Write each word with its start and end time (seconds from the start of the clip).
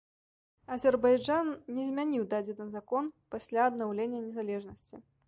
Азербайджан 0.75 1.51
не 1.75 1.83
змяніў 1.89 2.25
дадзены 2.33 2.67
закон 2.77 3.13
пасля 3.37 3.59
аднаўлення 3.73 4.23
незалежнасці. 4.27 4.95